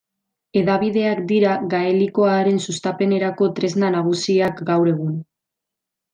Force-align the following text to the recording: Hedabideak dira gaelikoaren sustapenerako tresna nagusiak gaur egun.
Hedabideak 0.59 1.19
dira 1.31 1.51
gaelikoaren 1.73 2.57
sustapenerako 2.65 3.51
tresna 3.61 3.93
nagusiak 3.99 4.65
gaur 4.73 4.91
egun. 4.95 5.15